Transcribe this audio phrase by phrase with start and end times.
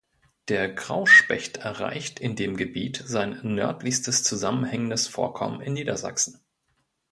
[0.47, 6.39] Der Grauspecht erreicht in dem Gebiet sein nördlichstes zusammenhängendes Vorkommen in Niedersachsen.